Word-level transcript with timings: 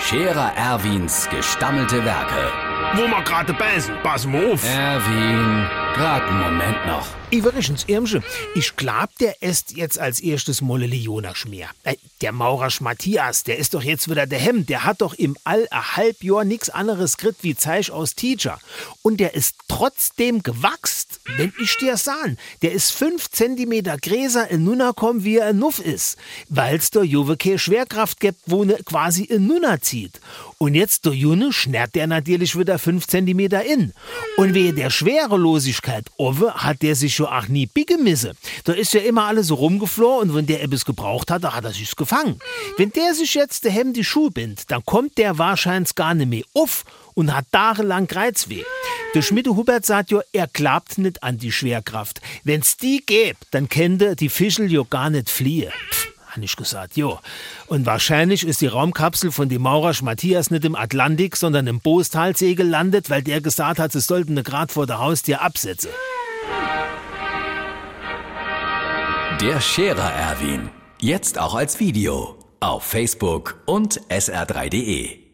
Scherer 0.00 0.52
Erwins 0.56 1.28
gestammelte 1.28 2.04
Werke. 2.04 2.52
wo 2.94 3.06
ma 3.08 3.20
gerade 3.20 3.52
beißen, 3.52 3.94
pass 4.02 4.26
mal 4.26 4.52
auf. 4.52 4.64
Erwin, 4.64 5.66
grad 5.94 6.22
einen 6.22 6.40
Moment 6.40 6.86
noch. 6.86 7.06
Iverichens 7.30 7.84
Irmsche, 7.88 8.22
ich 8.54 8.74
glaub, 8.76 9.10
der 9.20 9.42
esst 9.42 9.76
jetzt 9.76 9.98
als 9.98 10.20
erstes 10.20 10.62
Molle 10.62 10.86
Leonerschmier. 10.86 11.66
Äh, 11.84 11.96
der 12.22 12.32
Maurersch 12.32 12.80
Matthias, 12.80 13.44
der 13.44 13.58
ist 13.58 13.74
doch 13.74 13.82
jetzt 13.82 14.08
wieder 14.08 14.26
der 14.26 14.38
Hemm. 14.38 14.64
Der 14.64 14.84
hat 14.84 15.02
doch 15.02 15.12
im 15.12 15.36
All 15.44 15.68
a 15.70 15.96
halb 15.96 16.24
Jahr 16.24 16.44
nix 16.44 16.70
anderes 16.70 17.18
Grit 17.18 17.36
wie 17.42 17.54
Zeich 17.54 17.90
aus 17.90 18.14
Teacher. 18.14 18.58
Und 19.02 19.18
der 19.20 19.34
ist 19.34 19.56
trotzdem 19.68 20.42
gewachst, 20.42 21.20
wenn 21.36 21.52
ich 21.60 21.76
dir 21.76 21.98
sahen. 21.98 22.38
Der 22.62 22.72
ist 22.72 22.92
fünf 22.92 23.30
Zentimeter 23.30 23.98
gräser 23.98 24.50
in 24.50 24.64
Nunna 24.64 24.92
komm, 24.96 25.22
wie 25.22 25.36
er 25.36 25.50
in 25.50 25.58
Nuff 25.58 25.80
ist. 25.80 26.16
Weil's 26.48 26.90
der 26.90 27.04
Juwe 27.04 27.36
keine 27.36 27.58
Schwerkraft 27.58 28.20
gibt, 28.20 28.40
wo 28.46 28.64
ne 28.64 28.78
quasi 28.86 29.24
in 29.24 29.46
Nunna 29.46 29.80
zieht. 29.88 30.20
Und 30.58 30.74
jetzt 30.74 31.06
der 31.06 31.12
Junge 31.12 31.52
schnärt 31.52 31.94
der 31.94 32.06
natürlich 32.06 32.58
wieder 32.58 32.78
fünf 32.78 33.06
Zentimeter 33.06 33.64
in. 33.64 33.92
Und 34.36 34.54
wegen 34.54 34.76
der 34.76 34.90
Schwerelosigkeit 34.90 36.06
Owe 36.18 36.52
hat 36.54 36.82
der 36.82 36.94
sich 36.94 37.18
ja 37.18 37.26
auch 37.26 37.48
nie 37.48 37.66
biggemisse. 37.66 38.34
Da 38.64 38.72
ist 38.72 38.92
ja 38.94 39.00
immer 39.00 39.24
alles 39.24 39.48
so 39.48 39.54
rumgeflohen 39.54 40.30
und 40.30 40.36
wenn 40.36 40.46
der 40.46 40.62
etwas 40.62 40.84
gebraucht 40.84 41.30
hat, 41.30 41.44
da 41.44 41.54
hat 41.54 41.64
er 41.64 41.72
sich's 41.72 41.96
gefangen. 41.96 42.38
Wenn 42.76 42.92
der 42.92 43.14
sich 43.14 43.34
jetzt 43.34 43.64
der 43.64 43.72
Hemd 43.72 43.96
die 43.96 44.04
Schuhe 44.04 44.30
bindt, 44.30 44.70
dann 44.70 44.84
kommt 44.84 45.16
der 45.18 45.38
wahrscheinlich 45.38 45.94
gar 45.94 46.14
nicht 46.14 46.28
mehr 46.28 46.44
auf 46.54 46.84
und 47.14 47.34
hat 47.34 47.46
tagelang 47.50 48.06
Kreuzweh. 48.06 48.64
Der 49.14 49.22
Schmiede 49.22 49.56
Hubert 49.56 49.86
sagt 49.86 50.10
ja, 50.10 50.20
er 50.32 50.46
glaubt 50.46 50.98
nicht 50.98 51.22
an 51.22 51.38
die 51.38 51.50
Schwerkraft. 51.50 52.20
Wenn's 52.44 52.76
die 52.76 53.02
gäbe, 53.04 53.38
dann 53.50 53.68
könnte 53.68 54.16
die 54.16 54.28
Fischel 54.28 54.70
ja 54.70 54.82
gar 54.88 55.08
nicht 55.08 55.30
fliehen. 55.30 55.72
Pff, 55.90 56.08
hab 56.38 56.44
ich 56.44 56.56
gesagt, 56.56 56.96
jo. 56.96 57.18
Und 57.66 57.86
wahrscheinlich 57.86 58.46
ist 58.46 58.60
die 58.60 58.66
Raumkapsel 58.66 59.32
von 59.32 59.48
dem 59.48 59.62
Maurersch 59.62 60.02
Matthias 60.02 60.50
nicht 60.50 60.64
im 60.64 60.76
Atlantik, 60.76 61.36
sondern 61.36 61.66
im 61.66 61.80
Boostalsee 61.80 62.54
gelandet, 62.54 63.10
weil 63.10 63.22
der 63.22 63.40
gesagt 63.40 63.78
hat, 63.78 63.92
sie 63.92 64.00
sollten 64.00 64.34
ne 64.34 64.42
grad 64.42 64.72
vor 64.72 64.86
der 64.86 64.98
Haustür 64.98 65.42
absetzen. 65.42 65.90
Der 69.40 69.60
Scherer 69.60 70.12
Erwin. 70.12 70.70
Jetzt 71.00 71.38
auch 71.38 71.54
als 71.54 71.78
Video. 71.78 72.36
Auf 72.60 72.82
Facebook 72.82 73.60
und 73.66 74.00
sr3.de. 74.08 75.27